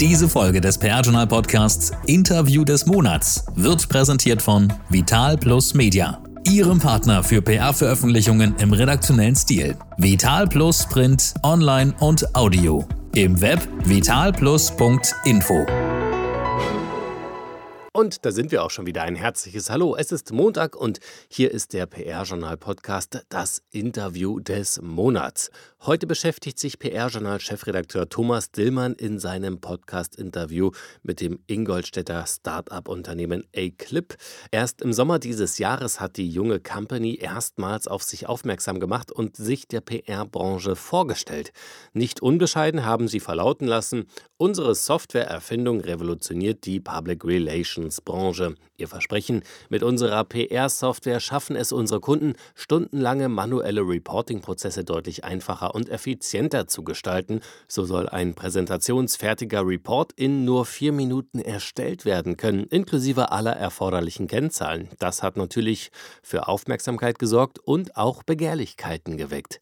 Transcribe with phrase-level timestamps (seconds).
[0.00, 6.80] Diese Folge des PR-Journal Podcasts Interview des Monats wird präsentiert von Vital Plus Media, Ihrem
[6.80, 9.76] Partner für PR-Veröffentlichungen im redaktionellen Stil.
[9.98, 12.84] Vital Plus Print, Online und Audio.
[13.14, 15.66] Im Web vitalplus.info.
[17.94, 19.02] Und da sind wir auch schon wieder.
[19.02, 19.94] Ein herzliches Hallo.
[19.94, 20.98] Es ist Montag und
[21.28, 25.50] hier ist der PR-Journal-Podcast, das Interview des Monats.
[25.82, 30.70] Heute beschäftigt sich PR-Journal-Chefredakteur Thomas Dillmann in seinem Podcast-Interview
[31.02, 34.16] mit dem Ingolstädter Start-up-Unternehmen A-Clip.
[34.50, 39.36] Erst im Sommer dieses Jahres hat die junge Company erstmals auf sich aufmerksam gemacht und
[39.36, 41.52] sich der PR-Branche vorgestellt.
[41.92, 44.06] Nicht unbescheiden haben sie verlauten lassen,
[44.38, 48.54] unsere Software-Erfindung revolutioniert die Public Relations Branche.
[48.76, 55.88] Ihr Versprechen, mit unserer PR-Software schaffen es unsere Kunden, stundenlange manuelle Reporting-Prozesse deutlich einfacher und
[55.88, 57.40] effizienter zu gestalten.
[57.68, 64.26] So soll ein präsentationsfertiger Report in nur vier Minuten erstellt werden können, inklusive aller erforderlichen
[64.26, 64.88] Kennzahlen.
[64.98, 65.90] Das hat natürlich
[66.22, 69.60] für Aufmerksamkeit gesorgt und auch Begehrlichkeiten geweckt.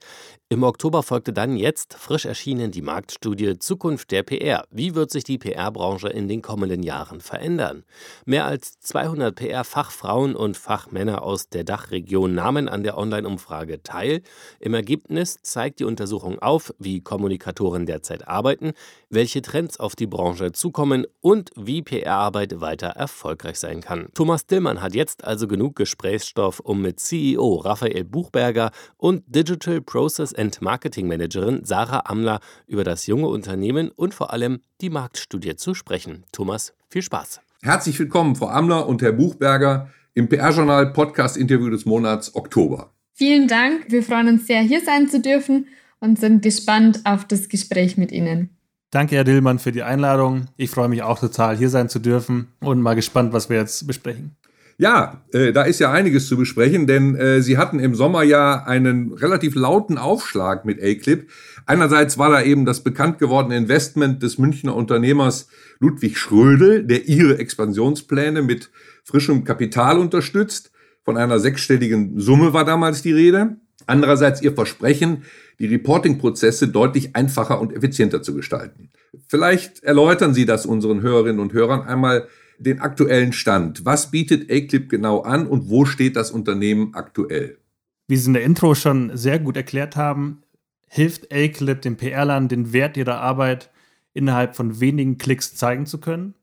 [0.52, 4.64] Im Oktober folgte dann jetzt frisch erschienen die Marktstudie Zukunft der PR.
[4.72, 7.84] Wie wird sich die PR-Branche in den kommenden Jahren verändern?
[8.24, 14.22] Mehr als 200 PR-Fachfrauen und Fachmänner aus der Dachregion nahmen an der Online-Umfrage teil.
[14.58, 18.72] Im Ergebnis zeigt die Untersuchung auf, wie Kommunikatoren derzeit arbeiten,
[19.08, 24.08] welche Trends auf die Branche zukommen und wie PR-Arbeit weiter erfolgreich sein kann.
[24.14, 30.32] Thomas Dillmann hat jetzt also genug Gesprächsstoff, um mit CEO Raphael Buchberger und Digital Process
[30.40, 35.74] and Marketing Managerin Sarah Amler über das junge Unternehmen und vor allem die Marktstudie zu
[35.74, 36.24] sprechen.
[36.32, 37.40] Thomas, viel Spaß.
[37.62, 42.90] Herzlich willkommen, Frau Amler und Herr Buchberger im PR-Journal Podcast Interview des Monats Oktober.
[43.12, 43.84] Vielen Dank.
[43.90, 45.66] Wir freuen uns sehr, hier sein zu dürfen
[46.00, 48.56] und sind gespannt auf das Gespräch mit Ihnen.
[48.90, 50.46] Danke, Herr Dillmann, für die Einladung.
[50.56, 53.86] Ich freue mich auch total, hier sein zu dürfen und mal gespannt, was wir jetzt
[53.86, 54.36] besprechen.
[54.80, 58.64] Ja, äh, da ist ja einiges zu besprechen, denn äh, Sie hatten im Sommer ja
[58.64, 61.28] einen relativ lauten Aufschlag mit A-Clip.
[61.66, 65.48] Einerseits war da eben das bekannt gewordene Investment des Münchner Unternehmers
[65.80, 68.70] Ludwig Schrödel, der ihre Expansionspläne mit
[69.04, 70.70] frischem Kapital unterstützt.
[71.04, 73.56] Von einer sechsstelligen Summe war damals die Rede.
[73.86, 75.24] Andererseits ihr Versprechen,
[75.58, 78.88] die Reporting-Prozesse deutlich einfacher und effizienter zu gestalten.
[79.28, 82.28] Vielleicht erläutern Sie das unseren Hörerinnen und Hörern einmal
[82.60, 83.84] den aktuellen Stand.
[83.84, 87.58] Was bietet A-Clip genau an und wo steht das Unternehmen aktuell?
[88.06, 90.42] Wie Sie in der Intro schon sehr gut erklärt haben,
[90.88, 93.70] hilft A-Clip den PR-Lern den Wert ihrer Arbeit
[94.12, 96.34] innerhalb von wenigen Klicks zeigen zu können.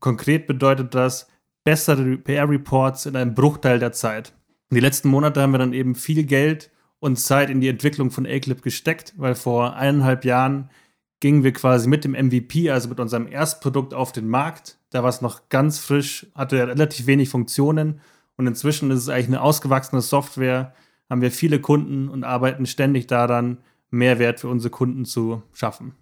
[0.00, 1.28] Konkret bedeutet das
[1.64, 4.34] bessere PR-Reports in einem Bruchteil der Zeit.
[4.70, 8.10] In die letzten Monate haben wir dann eben viel Geld und Zeit in die Entwicklung
[8.10, 10.70] von A-Clip gesteckt, weil vor eineinhalb Jahren
[11.20, 14.76] gingen wir quasi mit dem MVP, also mit unserem Erstprodukt auf den Markt.
[14.92, 18.00] Da war es noch ganz frisch, hatte relativ wenig Funktionen
[18.36, 20.74] und inzwischen ist es eigentlich eine ausgewachsene Software,
[21.08, 23.58] haben wir viele Kunden und arbeiten ständig daran,
[23.90, 25.92] Mehrwert für unsere Kunden zu schaffen.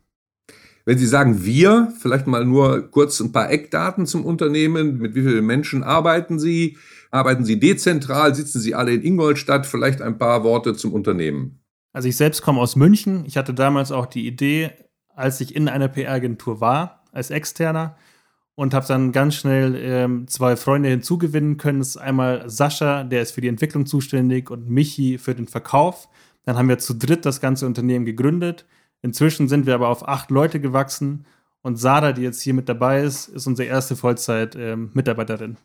[0.84, 4.98] Wenn Sie sagen wir, vielleicht mal nur kurz ein paar Eckdaten zum Unternehmen.
[4.98, 6.78] Mit wie vielen Menschen arbeiten Sie?
[7.10, 8.34] Arbeiten Sie dezentral?
[8.34, 9.66] Sitzen Sie alle in Ingolstadt?
[9.66, 11.60] Vielleicht ein paar Worte zum Unternehmen.
[11.92, 13.24] Also ich selbst komme aus München.
[13.26, 14.70] Ich hatte damals auch die Idee,
[15.14, 17.96] als ich in einer PR-Agentur war, als Externer,
[18.60, 21.78] und habe dann ganz schnell ähm, zwei Freunde hinzugewinnen können.
[21.78, 26.10] Das ist einmal Sascha, der ist für die Entwicklung zuständig, und Michi für den Verkauf.
[26.44, 28.66] Dann haben wir zu dritt das ganze Unternehmen gegründet.
[29.00, 31.24] Inzwischen sind wir aber auf acht Leute gewachsen
[31.62, 35.52] und Sada, die jetzt hier mit dabei ist, ist unsere erste Vollzeit-Mitarbeiterin.
[35.52, 35.56] Ähm,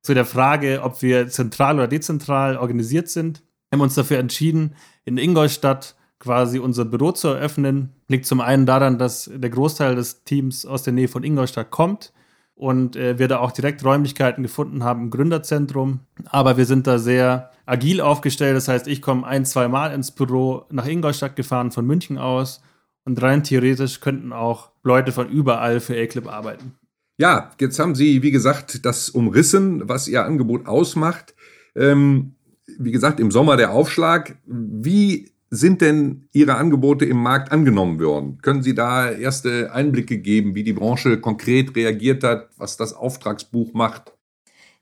[0.00, 4.76] Zu der Frage, ob wir zentral oder dezentral organisiert sind, haben wir uns dafür entschieden,
[5.04, 7.90] in Ingolstadt quasi unser Büro zu eröffnen.
[8.08, 12.14] Liegt zum einen daran, dass der Großteil des Teams aus der Nähe von Ingolstadt kommt
[12.60, 16.00] und äh, wir da auch direkt Räumlichkeiten gefunden haben im Gründerzentrum.
[16.26, 18.54] Aber wir sind da sehr agil aufgestellt.
[18.54, 22.60] Das heißt, ich komme ein, zwei Mal ins Büro nach Ingolstadt gefahren von München aus
[23.06, 26.74] und rein theoretisch könnten auch Leute von überall für A-Clip arbeiten.
[27.16, 31.34] Ja, jetzt haben Sie, wie gesagt, das umrissen, was Ihr Angebot ausmacht.
[31.74, 32.34] Ähm,
[32.78, 34.36] wie gesagt, im Sommer der Aufschlag.
[34.44, 38.38] Wie sind denn Ihre Angebote im Markt angenommen worden?
[38.40, 43.72] Können Sie da erste Einblicke geben, wie die Branche konkret reagiert hat, was das Auftragsbuch
[43.74, 44.12] macht?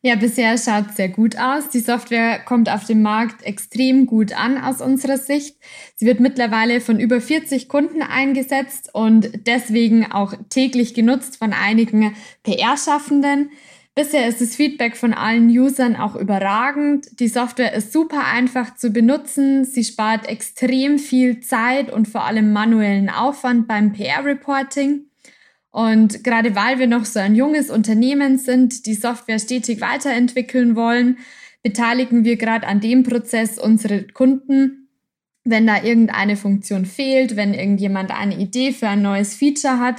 [0.01, 1.71] Ja, bisher schaut es sehr gut aus.
[1.71, 5.57] Die Software kommt auf dem Markt extrem gut an aus unserer Sicht.
[5.97, 12.15] Sie wird mittlerweile von über 40 Kunden eingesetzt und deswegen auch täglich genutzt von einigen
[12.45, 13.51] PR-Schaffenden.
[13.99, 17.19] Bisher ist das Feedback von allen Usern auch überragend.
[17.19, 19.65] Die Software ist super einfach zu benutzen.
[19.65, 25.07] Sie spart extrem viel Zeit und vor allem manuellen Aufwand beim PR-Reporting.
[25.73, 31.19] Und gerade weil wir noch so ein junges Unternehmen sind, die Software stetig weiterentwickeln wollen,
[31.65, 34.91] beteiligen wir gerade an dem Prozess unsere Kunden.
[35.43, 39.97] Wenn da irgendeine Funktion fehlt, wenn irgendjemand eine Idee für ein neues Feature hat,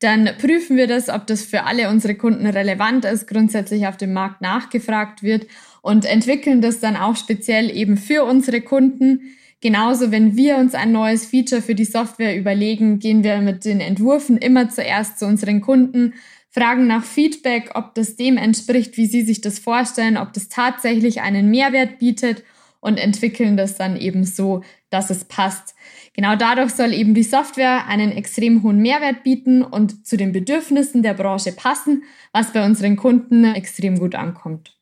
[0.00, 4.12] dann prüfen wir das, ob das für alle unsere Kunden relevant ist, grundsätzlich auf dem
[4.12, 5.46] Markt nachgefragt wird
[5.82, 9.36] und entwickeln das dann auch speziell eben für unsere Kunden.
[9.60, 13.80] Genauso, wenn wir uns ein neues Feature für die Software überlegen, gehen wir mit den
[13.80, 16.14] Entwürfen immer zuerst zu unseren Kunden,
[16.50, 21.20] fragen nach Feedback, ob das dem entspricht, wie sie sich das vorstellen, ob das tatsächlich
[21.20, 22.44] einen Mehrwert bietet
[22.80, 25.74] und entwickeln das dann eben so, dass es passt.
[26.14, 31.02] Genau dadurch soll eben die Software einen extrem hohen Mehrwert bieten und zu den Bedürfnissen
[31.02, 34.77] der Branche passen, was bei unseren Kunden extrem gut ankommt.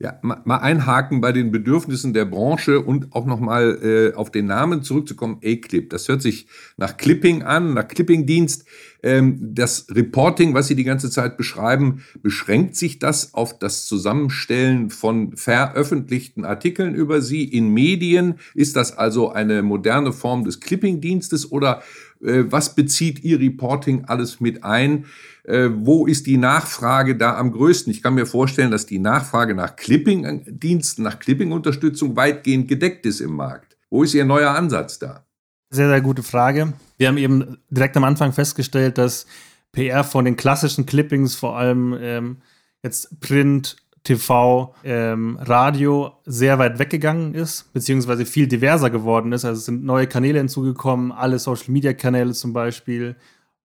[0.00, 4.84] Ja, mal einhaken bei den Bedürfnissen der Branche und auch nochmal äh, auf den Namen
[4.84, 5.90] zurückzukommen, A-Clip.
[5.90, 6.46] Das hört sich
[6.76, 8.64] nach Clipping an, nach Clipping-Dienst.
[9.02, 14.90] Ähm, das Reporting, was Sie die ganze Zeit beschreiben, beschränkt sich das auf das Zusammenstellen
[14.90, 18.36] von veröffentlichten Artikeln über Sie in Medien?
[18.54, 21.82] Ist das also eine moderne Form des Clipping-Dienstes oder
[22.20, 25.06] was bezieht Ihr Reporting alles mit ein?
[25.44, 27.90] Äh, wo ist die Nachfrage da am größten?
[27.92, 33.32] Ich kann mir vorstellen, dass die Nachfrage nach Clipping-Diensten, nach Clipping-Unterstützung weitgehend gedeckt ist im
[33.32, 33.76] Markt.
[33.90, 35.24] Wo ist Ihr neuer Ansatz da?
[35.70, 36.72] Sehr, sehr gute Frage.
[36.96, 39.26] Wir haben eben direkt am Anfang festgestellt, dass
[39.72, 42.36] PR von den klassischen Clippings, vor allem ähm,
[42.82, 43.76] jetzt Print,
[44.08, 49.44] TV, ähm, Radio sehr weit weggegangen ist, beziehungsweise viel diverser geworden ist.
[49.44, 53.16] Also es sind neue Kanäle hinzugekommen, alle Social-Media-Kanäle zum Beispiel,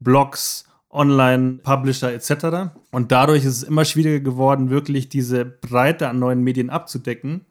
[0.02, 2.76] Blogs, Online-Publisher etc.
[2.92, 7.46] Und dadurch ist es immer schwieriger geworden, wirklich diese Breite an neuen Medien abzudecken.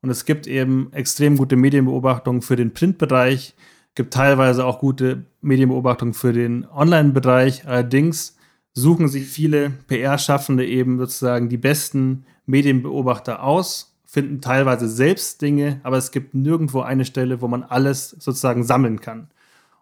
[0.00, 3.56] Und es gibt eben extrem gute Medienbeobachtungen für den Printbereich,
[3.96, 7.66] gibt teilweise auch gute Medienbeobachtungen für den Online-Bereich.
[7.66, 8.36] Allerdings
[8.72, 15.98] suchen sich viele PR-Schaffende eben sozusagen die besten Medienbeobachter aus, finden teilweise selbst Dinge, aber
[15.98, 19.28] es gibt nirgendwo eine Stelle, wo man alles sozusagen sammeln kann.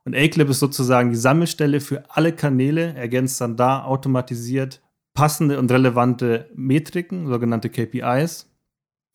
[0.05, 4.82] Und A-Clip ist sozusagen die Sammelstelle für alle Kanäle, ergänzt dann da automatisiert
[5.14, 8.50] passende und relevante Metriken, sogenannte KPIs.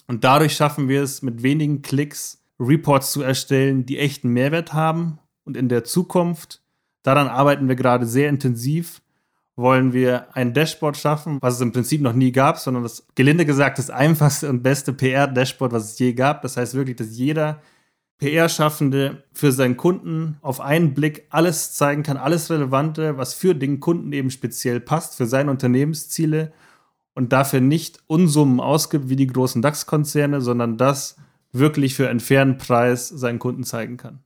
[0.08, 5.20] Und dadurch schaffen wir es mit wenigen Klicks, Reports zu erstellen, die echten Mehrwert haben.
[5.44, 6.64] Und in der Zukunft,
[7.04, 9.02] daran arbeiten wir gerade sehr intensiv,
[9.60, 13.46] wollen wir ein Dashboard schaffen, was es im Prinzip noch nie gab, sondern das gelinde
[13.46, 16.42] gesagt das einfachste und beste PR-Dashboard, was es je gab.
[16.42, 17.62] Das heißt wirklich, dass jeder
[18.20, 23.80] PR-Schaffende für seinen Kunden auf einen Blick alles zeigen kann, alles Relevante, was für den
[23.80, 26.52] Kunden eben speziell passt, für seine Unternehmensziele
[27.16, 31.18] und dafür nicht Unsummen ausgibt wie die großen DAX-Konzerne, sondern das
[31.52, 34.20] wirklich für einen fairen Preis seinen Kunden zeigen kann.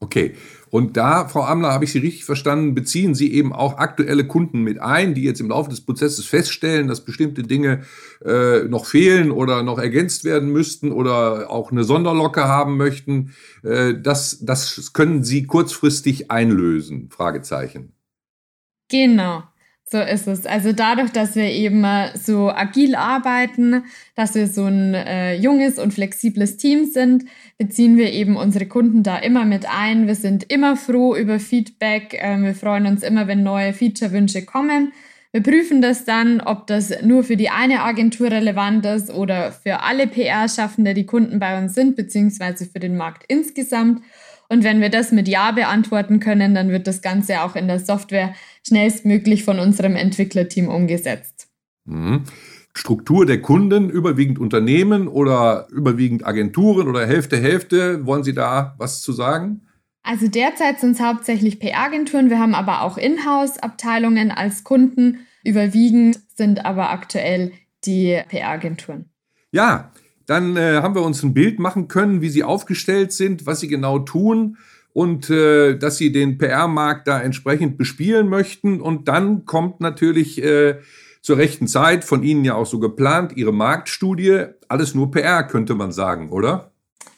[0.00, 0.34] Okay.
[0.70, 4.62] Und da, Frau Amler, habe ich Sie richtig verstanden, beziehen Sie eben auch aktuelle Kunden
[4.62, 7.84] mit ein, die jetzt im Laufe des Prozesses feststellen, dass bestimmte Dinge
[8.24, 13.34] äh, noch fehlen oder noch ergänzt werden müssten oder auch eine Sonderlocke haben möchten.
[13.64, 17.08] Äh, das, das können Sie kurzfristig einlösen?
[17.10, 17.92] Fragezeichen.
[18.88, 19.42] Genau.
[19.90, 20.44] So ist es.
[20.44, 25.94] Also dadurch, dass wir eben so agil arbeiten, dass wir so ein äh, junges und
[25.94, 27.24] flexibles Team sind,
[27.56, 30.06] beziehen wir eben unsere Kunden da immer mit ein.
[30.06, 32.14] Wir sind immer froh über Feedback.
[32.14, 34.92] Äh, wir freuen uns immer, wenn neue Feature-Wünsche kommen.
[35.32, 39.80] Wir prüfen das dann, ob das nur für die eine Agentur relevant ist oder für
[39.82, 44.02] alle PR-Schaffende, die Kunden bei uns sind, beziehungsweise für den Markt insgesamt.
[44.48, 47.80] Und wenn wir das mit Ja beantworten können, dann wird das Ganze auch in der
[47.80, 48.34] Software
[48.66, 51.48] schnellstmöglich von unserem Entwicklerteam umgesetzt.
[51.84, 52.24] Mhm.
[52.74, 58.06] Struktur der Kunden, überwiegend Unternehmen oder überwiegend Agenturen oder Hälfte, Hälfte.
[58.06, 59.62] Wollen Sie da was zu sagen?
[60.02, 62.30] Also derzeit sind es hauptsächlich PR-Agenturen.
[62.30, 65.26] Wir haben aber auch Inhouse-Abteilungen als Kunden.
[65.44, 67.52] Überwiegend sind aber aktuell
[67.84, 69.10] die PR-Agenturen.
[69.50, 69.92] Ja,
[70.28, 73.68] dann äh, haben wir uns ein Bild machen können, wie sie aufgestellt sind, was sie
[73.68, 74.58] genau tun
[74.92, 78.82] und äh, dass sie den PR-Markt da entsprechend bespielen möchten.
[78.82, 80.76] Und dann kommt natürlich äh,
[81.22, 84.44] zur rechten Zeit, von Ihnen ja auch so geplant, Ihre Marktstudie.
[84.68, 86.72] Alles nur PR, könnte man sagen, oder?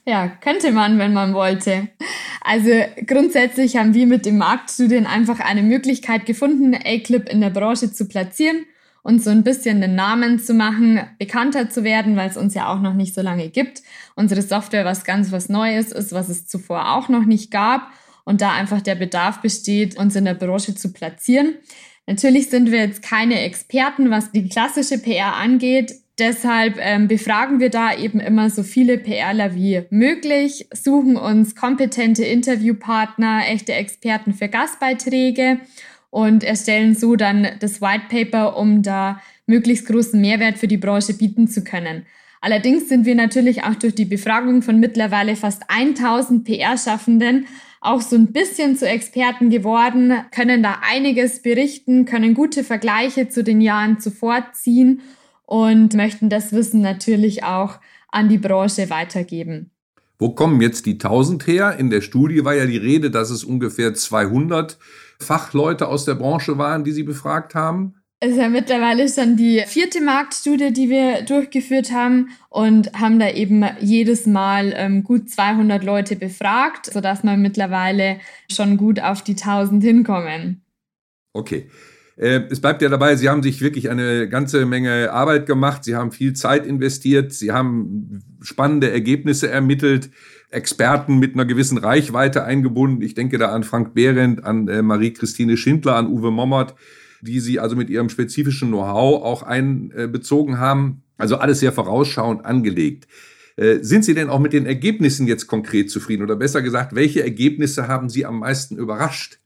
[0.07, 1.89] Ja, könnte man, wenn man wollte.
[2.43, 2.71] Also
[3.07, 8.07] grundsätzlich haben wir mit den Marktstudien einfach eine Möglichkeit gefunden, A-Clip in der Branche zu
[8.07, 8.67] platzieren
[9.03, 12.73] und so ein bisschen den Namen zu machen, bekannter zu werden, weil es uns ja
[12.73, 13.83] auch noch nicht so lange gibt.
[14.15, 17.91] Unsere Software was ganz was Neues ist, was es zuvor auch noch nicht gab
[18.25, 21.55] und da einfach der Bedarf besteht, uns in der Branche zu platzieren.
[22.07, 25.95] Natürlich sind wir jetzt keine Experten, was die klassische PR angeht.
[26.19, 32.25] Deshalb ähm, befragen wir da eben immer so viele PRler wie möglich, suchen uns kompetente
[32.25, 35.61] Interviewpartner, echte Experten für Gastbeiträge
[36.11, 41.15] und erstellen so dann das White Paper, um da möglichst großen Mehrwert für die Branche
[41.15, 42.07] bieten zu können.
[42.41, 47.47] Allerdings sind wir natürlich auch durch die Befragung von mittlerweile fast 1000 PR-Schaffenden
[47.83, 53.43] auch so ein bisschen zu Experten geworden, können da einiges berichten, können gute Vergleiche zu
[53.43, 55.01] den Jahren zuvor ziehen
[55.47, 59.71] und möchten das Wissen natürlich auch an die Branche weitergeben.
[60.19, 61.77] Wo kommen jetzt die 1000 her?
[61.79, 64.79] In der Studie war ja die Rede, dass es ungefähr 200
[65.21, 67.95] Fachleute aus der Branche waren, die Sie befragt haben.
[68.23, 73.31] Es ist ja mittlerweile schon die vierte Marktstudie, die wir durchgeführt haben und haben da
[73.31, 78.19] eben jedes Mal ähm, gut 200 Leute befragt, sodass wir mittlerweile
[78.53, 80.61] schon gut auf die 1000 hinkommen.
[81.33, 81.71] Okay.
[82.17, 85.97] Äh, es bleibt ja dabei, Sie haben sich wirklich eine ganze Menge Arbeit gemacht, Sie
[85.97, 90.11] haben viel Zeit investiert, Sie haben spannende Ergebnisse ermittelt,
[90.51, 93.03] Experten mit einer gewissen Reichweite eingebunden.
[93.03, 96.75] Ich denke da an Frank Behrendt, an äh, Marie-Christine Schindler, an Uwe Mommert
[97.21, 101.03] die sie also mit ihrem spezifischen Know-how auch einbezogen haben.
[101.17, 103.07] Also alles sehr vorausschauend angelegt.
[103.57, 106.23] Äh, sind Sie denn auch mit den Ergebnissen jetzt konkret zufrieden?
[106.23, 109.40] Oder besser gesagt, welche Ergebnisse haben Sie am meisten überrascht?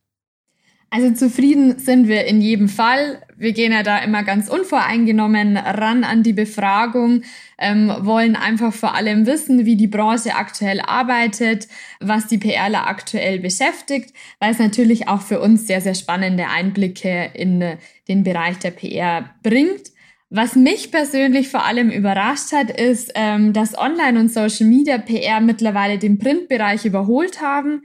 [0.95, 3.21] Also zufrieden sind wir in jedem Fall.
[3.37, 7.23] Wir gehen ja da immer ganz unvoreingenommen ran an die Befragung,
[7.59, 11.67] ähm, wollen einfach vor allem wissen, wie die Branche aktuell arbeitet,
[11.99, 17.29] was die PRler aktuell beschäftigt, weil es natürlich auch für uns sehr, sehr spannende Einblicke
[17.35, 19.91] in den Bereich der PR bringt.
[20.31, 25.41] Was mich persönlich vor allem überrascht hat, ist, ähm, dass Online- und Social Media PR
[25.41, 27.83] mittlerweile den Printbereich überholt haben.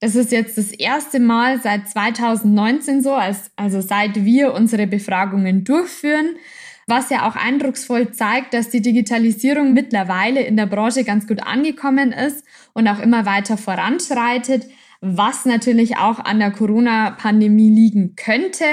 [0.00, 5.62] Das ist jetzt das erste Mal seit 2019 so, als, also seit wir unsere Befragungen
[5.64, 6.36] durchführen,
[6.86, 12.12] was ja auch eindrucksvoll zeigt, dass die Digitalisierung mittlerweile in der Branche ganz gut angekommen
[12.12, 14.66] ist und auch immer weiter voranschreitet,
[15.02, 18.64] was natürlich auch an der Corona-Pandemie liegen könnte,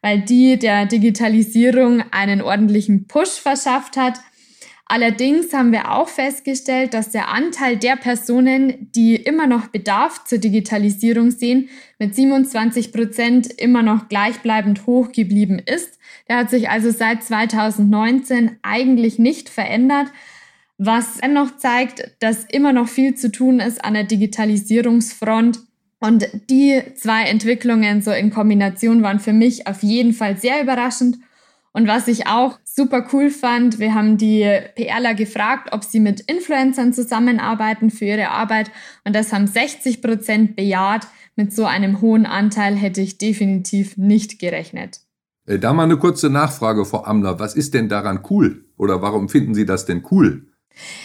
[0.00, 4.18] weil die der Digitalisierung einen ordentlichen Push verschafft hat
[4.94, 10.36] Allerdings haben wir auch festgestellt, dass der Anteil der Personen, die immer noch Bedarf zur
[10.36, 15.98] Digitalisierung sehen, mit 27 Prozent immer noch gleichbleibend hoch geblieben ist.
[16.28, 20.08] Der hat sich also seit 2019 eigentlich nicht verändert,
[20.76, 25.60] was dennoch zeigt, dass immer noch viel zu tun ist an der Digitalisierungsfront.
[26.00, 31.16] Und die zwei Entwicklungen so in Kombination waren für mich auf jeden Fall sehr überraschend.
[31.72, 36.20] Und was ich auch super cool fand, wir haben die PRler gefragt, ob sie mit
[36.20, 38.70] Influencern zusammenarbeiten für ihre Arbeit.
[39.04, 41.06] Und das haben 60 Prozent bejaht.
[41.36, 45.00] Mit so einem hohen Anteil hätte ich definitiv nicht gerechnet.
[45.46, 47.38] Äh, da mal eine kurze Nachfrage, Frau Amler.
[47.38, 48.64] Was ist denn daran cool?
[48.76, 50.51] Oder warum finden Sie das denn cool?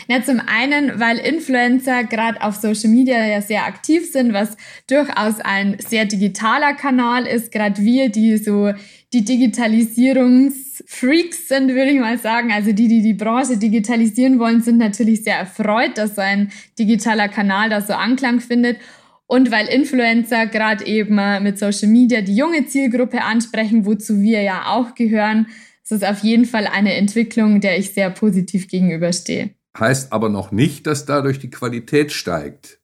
[0.08, 4.58] Ja, zum einen, weil Influencer gerade auf Social Media ja sehr aktiv sind, was
[4.88, 7.52] durchaus ein sehr digitaler Kanal ist.
[7.52, 8.74] Gerade wir, die so
[9.14, 12.52] die Digitalisierungsfreaks sind, würde ich mal sagen.
[12.52, 17.30] Also die, die die Branche digitalisieren wollen, sind natürlich sehr erfreut, dass so ein digitaler
[17.30, 18.78] Kanal da so Anklang findet.
[19.26, 24.68] Und weil Influencer gerade eben mit Social Media die junge Zielgruppe ansprechen, wozu wir ja
[24.68, 25.48] auch gehören,
[25.84, 29.57] ist es auf jeden Fall eine Entwicklung, der ich sehr positiv gegenüberstehe.
[29.80, 32.80] Heißt aber noch nicht, dass dadurch die Qualität steigt.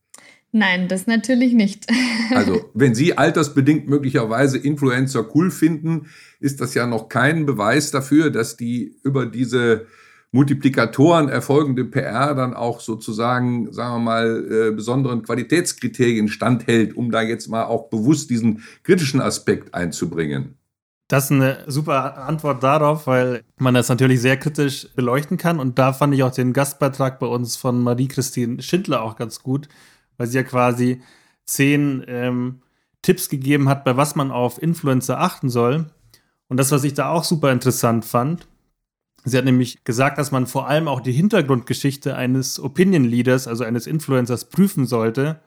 [0.51, 1.87] Nein, das natürlich nicht.
[2.35, 6.07] also, wenn Sie altersbedingt möglicherweise Influencer cool finden,
[6.39, 9.87] ist das ja noch kein Beweis dafür, dass die über diese
[10.31, 17.21] Multiplikatoren erfolgende PR dann auch sozusagen, sagen wir mal, äh, besonderen Qualitätskriterien standhält, um da
[17.21, 20.55] jetzt mal auch bewusst diesen kritischen Aspekt einzubringen.
[21.13, 25.59] Das ist eine super Antwort darauf, weil man das natürlich sehr kritisch beleuchten kann.
[25.59, 29.69] Und da fand ich auch den Gastbeitrag bei uns von Marie-Christine Schindler auch ganz gut,
[30.17, 31.03] weil sie ja quasi
[31.45, 32.63] zehn ähm,
[33.03, 35.85] Tipps gegeben hat, bei was man auf Influencer achten soll.
[36.47, 38.47] Und das, was ich da auch super interessant fand,
[39.23, 43.63] sie hat nämlich gesagt, dass man vor allem auch die Hintergrundgeschichte eines Opinion Leaders, also
[43.65, 45.39] eines Influencers, prüfen sollte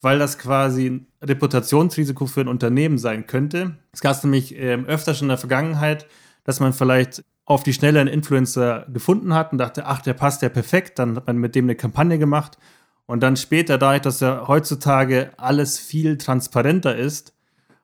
[0.00, 3.78] weil das quasi ein Reputationsrisiko für ein Unternehmen sein könnte.
[3.92, 6.06] Es gab nämlich ähm, öfter schon in der Vergangenheit,
[6.44, 10.42] dass man vielleicht auf die Schnelle einen Influencer gefunden hat und dachte, ach, der passt
[10.42, 12.58] ja perfekt, dann hat man mit dem eine Kampagne gemacht.
[13.06, 17.32] Und dann später, dadurch, dass ja heutzutage alles viel transparenter ist,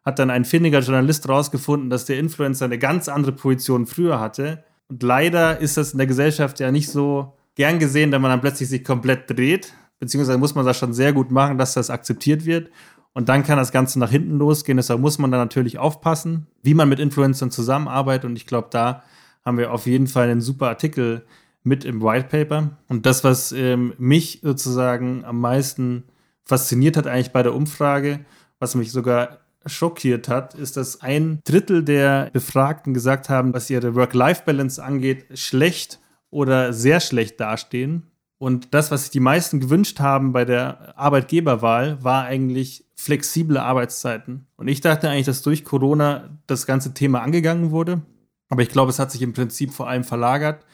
[0.04, 4.64] hat dann ein findiger Journalist rausgefunden, dass der Influencer eine ganz andere Position früher hatte.
[4.88, 8.40] Und leider ist das in der Gesellschaft ja nicht so gern gesehen, wenn man dann
[8.40, 12.44] plötzlich sich komplett dreht beziehungsweise muss man das schon sehr gut machen, dass das akzeptiert
[12.44, 12.72] wird.
[13.12, 14.76] Und dann kann das Ganze nach hinten losgehen.
[14.76, 18.24] Deshalb muss man da natürlich aufpassen, wie man mit Influencern zusammenarbeitet.
[18.24, 19.04] Und ich glaube, da
[19.44, 21.24] haben wir auf jeden Fall einen super Artikel
[21.62, 22.70] mit im White Paper.
[22.88, 26.02] Und das, was ähm, mich sozusagen am meisten
[26.44, 28.24] fasziniert hat, eigentlich bei der Umfrage,
[28.58, 33.94] was mich sogar schockiert hat, ist, dass ein Drittel der Befragten gesagt haben, was ihre
[33.94, 38.11] Work-Life-Balance angeht, schlecht oder sehr schlecht dastehen.
[38.42, 44.48] Und das, was sich die meisten gewünscht haben bei der Arbeitgeberwahl, war eigentlich flexible Arbeitszeiten.
[44.56, 48.02] Und ich dachte eigentlich, dass durch Corona das ganze Thema angegangen wurde.
[48.48, 50.66] Aber ich glaube, es hat sich im Prinzip vor allem verlagert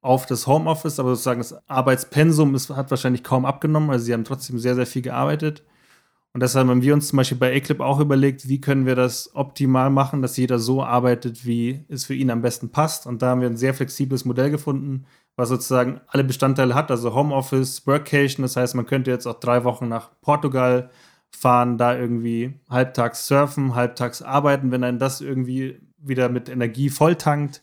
[0.00, 3.90] auf das Homeoffice, aber sozusagen das Arbeitspensum ist, hat wahrscheinlich kaum abgenommen.
[3.90, 5.62] Also sie haben trotzdem sehr, sehr viel gearbeitet.
[6.32, 9.34] Und deshalb haben wir uns zum Beispiel bei Eclip auch überlegt, wie können wir das
[9.34, 13.06] optimal machen, dass jeder so arbeitet, wie es für ihn am besten passt.
[13.06, 15.04] Und da haben wir ein sehr flexibles Modell gefunden,
[15.40, 18.42] was sozusagen alle Bestandteile hat, also Homeoffice, Workation.
[18.42, 20.90] Das heißt, man könnte jetzt auch drei Wochen nach Portugal
[21.30, 27.62] fahren, da irgendwie halbtags surfen, halbtags arbeiten, wenn einen das irgendwie wieder mit Energie volltankt.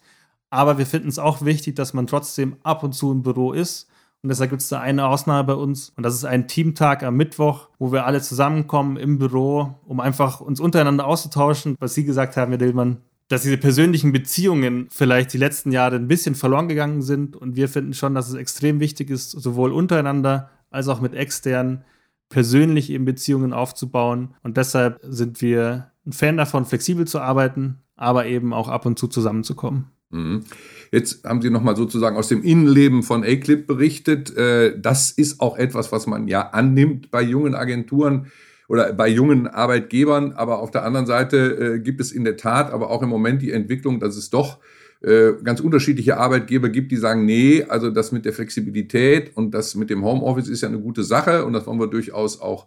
[0.50, 3.90] Aber wir finden es auch wichtig, dass man trotzdem ab und zu im Büro ist
[4.24, 5.94] und deshalb gibt es da eine Ausnahme bei uns.
[5.96, 10.42] Und das ist ein Teamtag am Mittwoch, wo wir alle zusammenkommen im Büro, um einfach
[10.42, 11.76] uns untereinander auszutauschen.
[11.80, 16.08] Was Sie gesagt haben, Herr Dillmann, dass diese persönlichen Beziehungen vielleicht die letzten Jahre ein
[16.08, 17.36] bisschen verloren gegangen sind.
[17.36, 21.84] Und wir finden schon, dass es extrem wichtig ist, sowohl untereinander als auch mit externen
[22.30, 24.36] persönlich eben Beziehungen aufzubauen.
[24.44, 28.98] Und deshalb sind wir ein Fan davon, flexibel zu arbeiten, aber eben auch ab und
[28.98, 29.86] zu zusammenzukommen.
[30.10, 30.44] Mhm.
[30.92, 34.36] Jetzt haben Sie nochmal sozusagen aus dem Innenleben von A-Clip berichtet.
[34.38, 38.28] Äh, das ist auch etwas, was man ja annimmt bei jungen Agenturen
[38.68, 40.34] oder bei jungen Arbeitgebern.
[40.34, 43.42] Aber auf der anderen Seite äh, gibt es in der Tat aber auch im Moment
[43.42, 44.60] die Entwicklung, dass es doch
[45.02, 49.76] äh, ganz unterschiedliche Arbeitgeber gibt, die sagen, nee, also das mit der Flexibilität und das
[49.76, 52.66] mit dem Homeoffice ist ja eine gute Sache und das wollen wir durchaus auch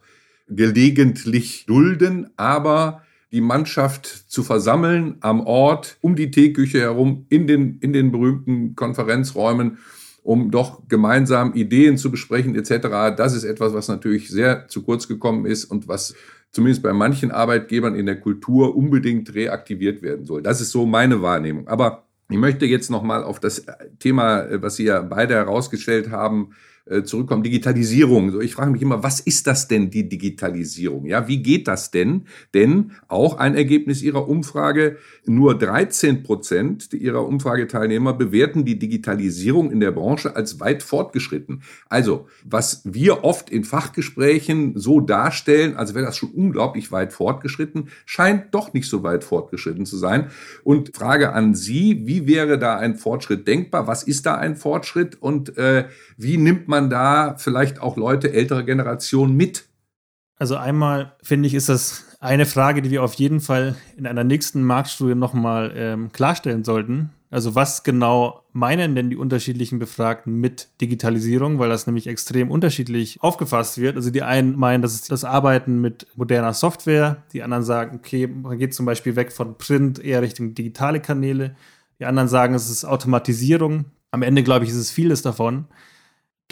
[0.48, 2.30] gelegentlich dulden.
[2.36, 3.02] Aber
[3.32, 8.74] die Mannschaft zu versammeln am Ort, um die Teeküche herum, in den, in den berühmten
[8.74, 9.78] Konferenzräumen,
[10.22, 13.14] um doch gemeinsam Ideen zu besprechen etc.
[13.16, 16.14] Das ist etwas, was natürlich sehr zu kurz gekommen ist und was
[16.52, 20.42] zumindest bei manchen Arbeitgebern in der Kultur unbedingt reaktiviert werden soll.
[20.42, 21.68] Das ist so meine Wahrnehmung.
[21.68, 23.66] Aber ich möchte jetzt noch mal auf das
[23.98, 26.50] Thema, was Sie ja beide herausgestellt haben,
[27.04, 28.30] zurückkommen, Digitalisierung.
[28.30, 31.06] So, ich frage mich immer, was ist das denn, die Digitalisierung?
[31.06, 32.26] Ja, wie geht das denn?
[32.54, 39.80] Denn auch ein Ergebnis Ihrer Umfrage, nur 13 Prozent Ihrer Umfrageteilnehmer bewerten die Digitalisierung in
[39.80, 41.62] der Branche als weit fortgeschritten.
[41.88, 47.88] Also, was wir oft in Fachgesprächen so darstellen, als wäre das schon unglaublich weit fortgeschritten,
[48.06, 50.30] scheint doch nicht so weit fortgeschritten zu sein.
[50.64, 53.86] Und Frage an Sie, wie wäre da ein Fortschritt denkbar?
[53.86, 55.20] Was ist da ein Fortschritt?
[55.20, 59.66] Und äh, wie nimmt man da vielleicht auch Leute älterer Generation mit?
[60.40, 64.24] Also einmal finde ich, ist das eine Frage, die wir auf jeden Fall in einer
[64.24, 67.10] nächsten Marktstudie nochmal ähm, klarstellen sollten.
[67.30, 73.22] Also was genau meinen denn die unterschiedlichen Befragten mit Digitalisierung, weil das nämlich extrem unterschiedlich
[73.22, 73.96] aufgefasst wird.
[73.96, 78.26] Also die einen meinen, das ist das Arbeiten mit moderner Software, die anderen sagen, okay,
[78.26, 81.54] man geht zum Beispiel weg von Print eher Richtung digitale Kanäle.
[82.00, 83.84] Die anderen sagen, es ist Automatisierung.
[84.10, 85.66] Am Ende, glaube ich, ist es vieles davon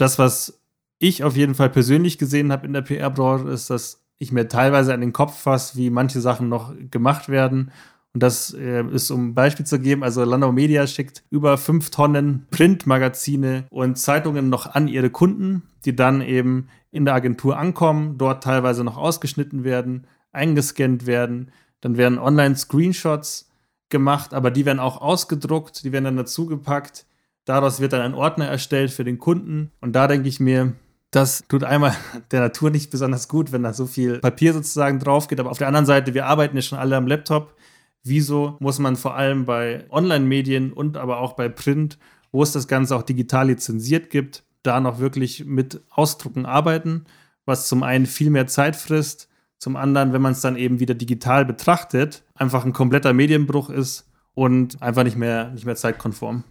[0.01, 0.61] das, was
[0.99, 4.93] ich auf jeden Fall persönlich gesehen habe in der PR-Branche, ist, dass ich mir teilweise
[4.93, 7.71] an den Kopf fasse, wie manche Sachen noch gemacht werden.
[8.13, 11.89] Und das äh, ist, um ein Beispiel zu geben, also Landau Media schickt über fünf
[11.89, 18.17] Tonnen Printmagazine und Zeitungen noch an ihre Kunden, die dann eben in der Agentur ankommen,
[18.17, 21.51] dort teilweise noch ausgeschnitten werden, eingescannt werden.
[21.81, 23.49] Dann werden Online-Screenshots
[23.89, 27.05] gemacht, aber die werden auch ausgedruckt, die werden dann dazugepackt.
[27.49, 29.71] Daraus wird dann ein Ordner erstellt für den Kunden.
[29.81, 30.73] Und da denke ich mir,
[31.09, 31.95] das tut einmal
[32.31, 35.39] der Natur nicht besonders gut, wenn da so viel Papier sozusagen drauf geht.
[35.39, 37.55] Aber auf der anderen Seite, wir arbeiten ja schon alle am Laptop.
[38.03, 41.97] Wieso muss man vor allem bei Online-Medien und aber auch bei Print,
[42.31, 47.05] wo es das Ganze auch digital lizenziert gibt, da noch wirklich mit Ausdrucken arbeiten,
[47.45, 50.93] was zum einen viel mehr Zeit frisst, zum anderen, wenn man es dann eben wieder
[50.93, 56.43] digital betrachtet, einfach ein kompletter Medienbruch ist und einfach nicht mehr, nicht mehr zeitkonform.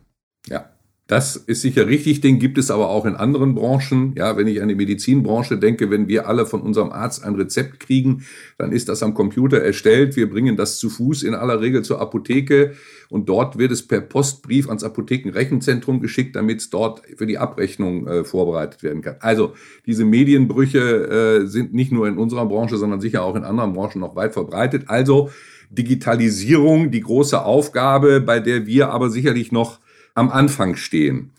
[0.48, 0.70] Ja,
[1.08, 4.12] das ist sicher richtig, den gibt es aber auch in anderen Branchen.
[4.14, 7.80] Ja, wenn ich an die Medizinbranche denke, wenn wir alle von unserem Arzt ein Rezept
[7.80, 8.26] kriegen,
[8.58, 10.16] dann ist das am Computer erstellt.
[10.16, 12.74] Wir bringen das zu Fuß in aller Regel zur Apotheke
[13.08, 18.06] und dort wird es per Postbrief ans Apothekenrechenzentrum geschickt, damit es dort für die Abrechnung
[18.06, 19.16] äh, vorbereitet werden kann.
[19.20, 19.54] Also
[19.86, 24.00] diese Medienbrüche äh, sind nicht nur in unserer Branche, sondern sicher auch in anderen Branchen
[24.00, 24.84] noch weit verbreitet.
[24.88, 25.30] Also
[25.70, 29.80] Digitalisierung, die große Aufgabe, bei der wir aber sicherlich noch
[30.18, 31.30] am Anfang stehen.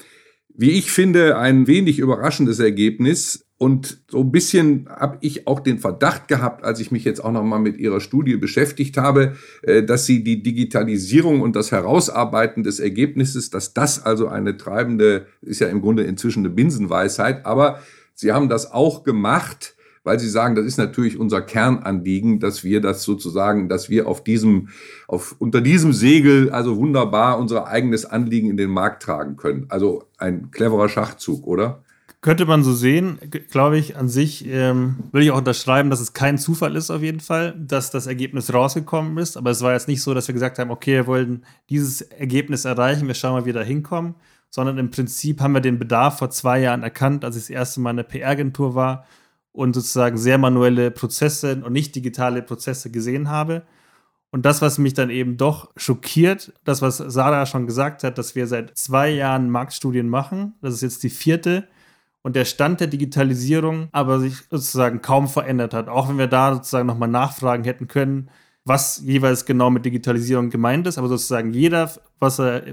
[0.56, 3.46] Wie ich finde, ein wenig überraschendes Ergebnis.
[3.58, 7.34] Und so ein bisschen habe ich auch den Verdacht gehabt, als ich mich jetzt auch
[7.34, 12.80] nochmal mit Ihrer Studie beschäftigt habe, äh, dass Sie die Digitalisierung und das Herausarbeiten des
[12.80, 17.82] Ergebnisses, dass das also eine treibende, ist ja im Grunde inzwischen eine Binsenweisheit, aber
[18.16, 19.76] Sie haben das auch gemacht,
[20.10, 24.24] weil Sie sagen, das ist natürlich unser Kernanliegen, dass wir das sozusagen, dass wir auf
[24.24, 24.70] diesem,
[25.08, 29.68] auf, unter diesem Segel also wunderbar unser eigenes Anliegen in den Markt tragen können.
[29.70, 31.84] Also ein cleverer Schachzug, oder?
[32.22, 33.20] Könnte man so sehen,
[33.52, 37.04] glaube ich, an sich ähm, will ich auch unterschreiben, dass es kein Zufall ist auf
[37.04, 39.38] jeden Fall, dass das Ergebnis rausgekommen ist.
[39.38, 42.66] Aber es war jetzt nicht so, dass wir gesagt haben, okay, wir wollen dieses Ergebnis
[42.66, 44.16] erreichen, wir schauen mal, wie wir da hinkommen,
[44.50, 47.80] sondern im Prinzip haben wir den Bedarf vor zwei Jahren erkannt, als ich das erste
[47.80, 49.06] Mal in der PR-Agentur war
[49.60, 53.64] und sozusagen sehr manuelle Prozesse und nicht digitale Prozesse gesehen habe.
[54.32, 58.36] Und das, was mich dann eben doch schockiert, das, was Sarah schon gesagt hat, dass
[58.36, 61.68] wir seit zwei Jahren Marktstudien machen, das ist jetzt die vierte,
[62.22, 65.90] und der Stand der Digitalisierung aber sich sozusagen kaum verändert hat.
[65.90, 68.30] Auch wenn wir da sozusagen nochmal nachfragen hätten können,
[68.64, 72.64] was jeweils genau mit Digitalisierung gemeint ist, aber sozusagen jeder, was er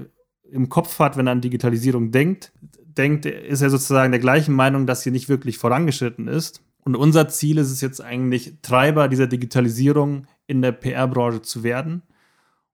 [0.49, 2.53] im Kopf hat, wenn er an Digitalisierung denkt,
[2.97, 6.61] denkt, ist er sozusagen der gleichen Meinung, dass sie nicht wirklich vorangeschritten ist.
[6.87, 12.01] Und unser Ziel ist es jetzt eigentlich, Treiber dieser Digitalisierung in der PR-Branche zu werden.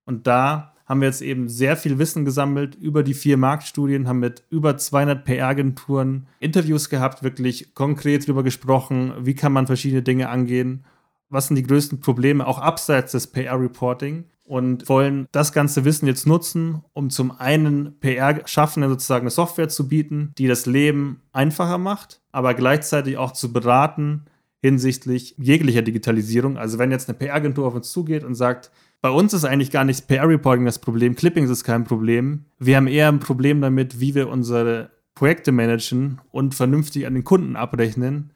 [0.06, 4.20] Und da haben wir jetzt eben sehr viel Wissen gesammelt über die vier Marktstudien, haben
[4.20, 10.30] mit über 200 PR-Agenturen Interviews gehabt, wirklich konkret darüber gesprochen, wie kann man verschiedene Dinge
[10.30, 10.86] angehen,
[11.30, 16.28] was sind die größten Probleme, auch abseits des PR-Reporting und wollen das ganze Wissen jetzt
[16.28, 22.22] nutzen, um zum einen PR-Schaffenden sozusagen eine Software zu bieten, die das Leben einfacher macht,
[22.32, 24.26] aber gleichzeitig auch zu beraten
[24.62, 26.58] hinsichtlich jeglicher Digitalisierung.
[26.58, 29.84] Also wenn jetzt eine PR-Agentur auf uns zugeht und sagt, bei uns ist eigentlich gar
[29.84, 32.46] nicht PR-Reporting das Problem, Clippings ist kein Problem.
[32.60, 37.26] Wir haben eher ein Problem damit, wie wir unsere Projekte managen und vernünftig an den
[37.26, 38.32] Kunden abrechnen.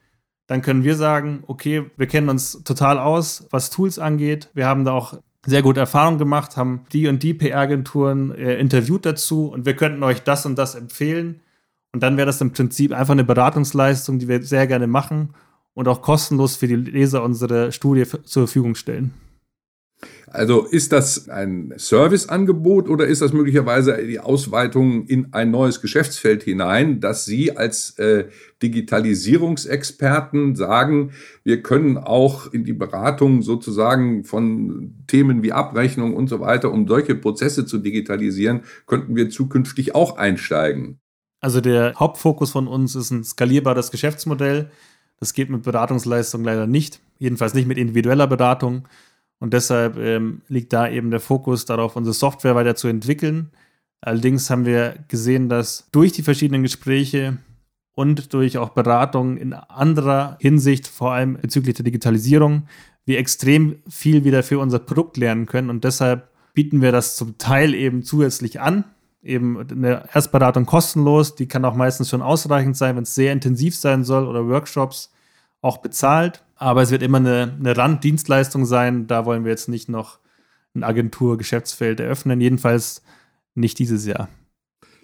[0.47, 4.49] Dann können wir sagen, okay, wir kennen uns total aus, was Tools angeht.
[4.53, 9.05] Wir haben da auch sehr gute Erfahrungen gemacht, haben die und die PR-Agenturen äh, interviewt
[9.05, 11.41] dazu und wir könnten euch das und das empfehlen.
[11.93, 15.33] Und dann wäre das im Prinzip einfach eine Beratungsleistung, die wir sehr gerne machen
[15.73, 19.13] und auch kostenlos für die Leser unsere Studie zur Verfügung stellen.
[20.29, 26.43] Also ist das ein Serviceangebot oder ist das möglicherweise die Ausweitung in ein neues Geschäftsfeld
[26.43, 28.25] hinein, dass Sie als äh,
[28.61, 31.11] Digitalisierungsexperten sagen,
[31.45, 36.87] wir können auch in die Beratung sozusagen von Themen wie Abrechnung und so weiter, um
[36.87, 40.99] solche Prozesse zu digitalisieren, könnten wir zukünftig auch einsteigen?
[41.39, 44.71] Also der Hauptfokus von uns ist ein skalierbares Geschäftsmodell.
[45.19, 48.87] Das geht mit Beratungsleistung leider nicht, jedenfalls nicht mit individueller Beratung.
[49.39, 53.51] Und deshalb ähm, liegt da eben der Fokus darauf, unsere Software weiter zu entwickeln.
[54.01, 57.37] Allerdings haben wir gesehen, dass durch die verschiedenen Gespräche
[57.93, 62.67] und durch auch Beratungen in anderer Hinsicht, vor allem bezüglich der Digitalisierung,
[63.05, 65.69] wir extrem viel wieder für unser Produkt lernen können.
[65.69, 68.83] Und deshalb bieten wir das zum Teil eben zusätzlich an.
[69.23, 73.75] Eben eine Erstberatung kostenlos, die kann auch meistens schon ausreichend sein, wenn es sehr intensiv
[73.75, 75.11] sein soll oder Workshops
[75.61, 76.43] auch bezahlt.
[76.55, 79.07] Aber es wird immer eine, eine Randdienstleistung sein.
[79.07, 80.19] Da wollen wir jetzt nicht noch
[80.75, 82.41] ein Agentur-Geschäftsfeld eröffnen.
[82.41, 83.03] Jedenfalls
[83.55, 84.29] nicht dieses Jahr.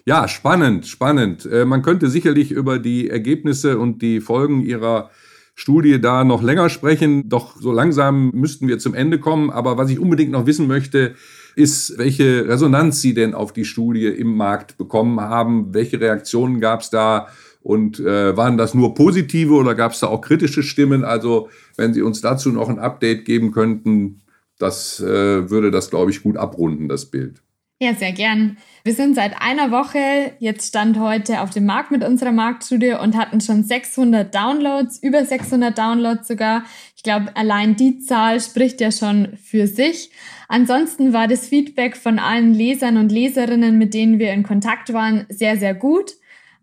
[0.06, 1.46] Ja, spannend, spannend.
[1.46, 5.10] Äh, man könnte sicherlich über die Ergebnisse und die Folgen Ihrer
[5.54, 7.28] Studie da noch länger sprechen.
[7.28, 9.50] Doch so langsam müssten wir zum Ende kommen.
[9.50, 11.14] Aber was ich unbedingt noch wissen möchte,
[11.56, 15.72] ist, welche Resonanz Sie denn auf die Studie im Markt bekommen haben.
[15.72, 17.28] Welche Reaktionen gab es da?
[17.64, 21.02] Und äh, waren das nur positive oder gab es da auch kritische Stimmen?
[21.02, 24.20] Also wenn Sie uns dazu noch ein Update geben könnten,
[24.58, 27.42] das äh, würde das, glaube ich, gut abrunden, das Bild.
[27.80, 28.58] Ja, sehr gern.
[28.84, 33.16] Wir sind seit einer Woche, jetzt stand heute auf dem Markt mit unserer Marktstudie und
[33.16, 36.64] hatten schon 600 Downloads, über 600 Downloads sogar.
[36.96, 40.10] Ich glaube, allein die Zahl spricht ja schon für sich.
[40.48, 45.24] Ansonsten war das Feedback von allen Lesern und Leserinnen, mit denen wir in Kontakt waren,
[45.30, 46.14] sehr, sehr gut.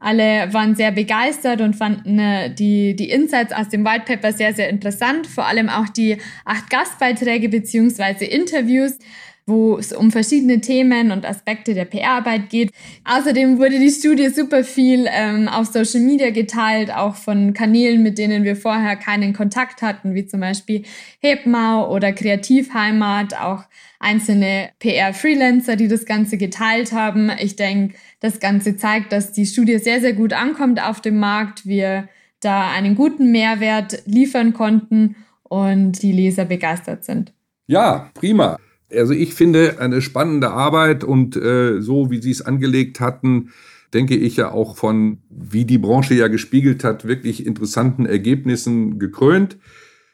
[0.04, 4.52] Alle waren sehr begeistert und fanden äh, die, die Insights aus dem White Paper sehr,
[4.52, 5.28] sehr interessant.
[5.28, 8.98] Vor allem auch die acht Gastbeiträge beziehungsweise Interviews
[9.46, 12.72] wo es um verschiedene Themen und Aspekte der PR-Arbeit geht.
[13.06, 18.18] Außerdem wurde die Studie super viel ähm, auf Social Media geteilt, auch von Kanälen, mit
[18.18, 20.84] denen wir vorher keinen Kontakt hatten, wie zum Beispiel
[21.20, 23.64] Hebmau oder Kreativheimat, auch
[24.00, 27.32] einzelne PR-Freelancer, die das Ganze geteilt haben.
[27.40, 31.66] Ich denke, das Ganze zeigt, dass die Studie sehr, sehr gut ankommt auf dem Markt.
[31.66, 32.08] Wir
[32.42, 37.34] da einen guten Mehrwert liefern konnten und die Leser begeistert sind.
[37.68, 38.58] Ja, prima.
[38.96, 43.52] Also ich finde eine spannende Arbeit und äh, so wie Sie es angelegt hatten,
[43.94, 49.58] denke ich ja auch von, wie die Branche ja gespiegelt hat, wirklich interessanten Ergebnissen gekrönt.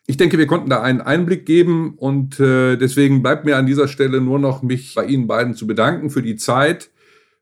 [0.07, 3.87] Ich denke, wir konnten da einen Einblick geben und äh, deswegen bleibt mir an dieser
[3.87, 6.89] Stelle nur noch mich bei Ihnen beiden zu bedanken für die Zeit,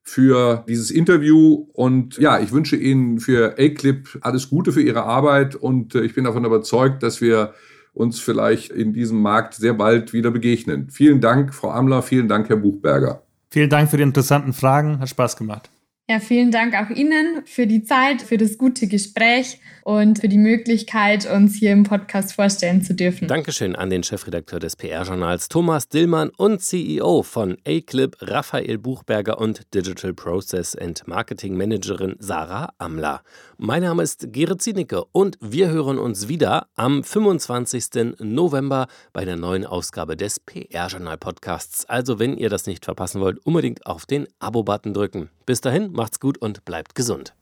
[0.02, 5.56] für dieses Interview und ja, ich wünsche Ihnen für A-Clip alles Gute für Ihre Arbeit
[5.56, 7.54] und äh, ich bin davon überzeugt, dass wir
[7.96, 10.90] uns vielleicht in diesem Markt sehr bald wieder begegnen.
[10.90, 13.24] Vielen Dank, Frau Amler, vielen Dank, Herr Buchberger.
[13.50, 15.70] Vielen Dank für die interessanten Fragen, hat Spaß gemacht.
[16.08, 20.38] Ja, vielen Dank auch Ihnen für die Zeit, für das gute Gespräch und für die
[20.38, 23.28] Möglichkeit, uns hier im Podcast vorstellen zu dürfen.
[23.28, 29.74] Dankeschön an den Chefredakteur des PR-Journals Thomas Dillmann und CEO von A-Clip Raphael Buchberger und
[29.74, 33.24] Digital Process and Marketing Managerin Sarah Amler.
[33.58, 38.20] Mein Name ist Gerrit Zienicke und wir hören uns wieder am 25.
[38.20, 41.86] November bei der neuen Ausgabe des PR-Journal-Podcasts.
[41.86, 45.32] Also, wenn ihr das nicht verpassen wollt, unbedingt auf den Abo-Button drücken.
[45.46, 47.34] Bis dahin, macht's gut und bleibt gesund.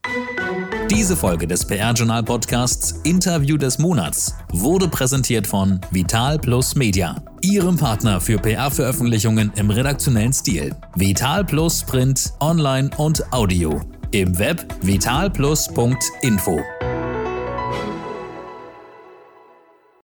[0.90, 7.76] Diese Folge des PR-Journal Podcasts Interview des Monats wurde präsentiert von Vital Plus Media, Ihrem
[7.76, 10.76] Partner für PR-Veröffentlichungen im redaktionellen Stil.
[10.94, 13.80] Vital Plus Print, Online und Audio.
[14.12, 16.60] Im Web vitalplus.info.